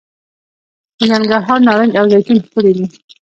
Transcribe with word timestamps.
د 0.97 0.99
ننګرهار 1.11 1.59
نارنج 1.67 1.93
او 1.99 2.05
زیتون 2.11 2.37
ښکلي 2.45 2.71
دي. 2.77 2.85